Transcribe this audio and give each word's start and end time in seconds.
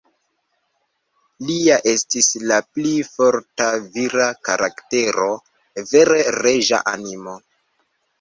Lia 1.49 1.75
estis 1.91 2.29
la 2.51 2.57
pli 2.77 2.93
forta, 3.09 3.67
vira 3.97 4.25
karaktero; 4.47 5.27
vere 5.93 6.17
reĝa 6.39 6.81
animo. 6.95 7.37